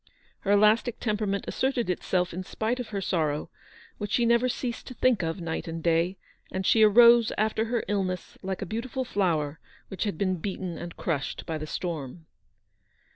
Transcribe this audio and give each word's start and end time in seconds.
Her 0.39 0.51
elastic 0.53 0.99
temperament 0.99 1.45
asserted 1.47 1.87
itself 1.87 2.33
in 2.33 2.43
spite 2.43 2.79
of 2.79 2.87
her 2.87 3.01
sorrow, 3.01 3.51
which 3.99 4.13
she 4.13 4.25
never 4.25 4.49
ceased 4.49 4.87
to 4.87 4.95
think 4.95 5.21
of 5.21 5.39
night 5.39 5.67
and 5.67 5.83
day, 5.83 6.17
and 6.51 6.65
she 6.65 6.81
arose 6.81 7.31
after 7.37 7.65
her 7.65 7.83
illness 7.87 8.35
like 8.41 8.63
a 8.63 8.65
beautiful 8.65 9.05
flower 9.05 9.59
which 9.89 10.05
had 10.05 10.17
been 10.17 10.37
beaten 10.37 10.75
and 10.75 10.97
crushed 10.97 11.45
by 11.45 11.59
the 11.59 11.67
storm. 11.67 12.25